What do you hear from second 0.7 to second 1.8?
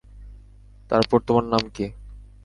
তারপর, তোমার নাম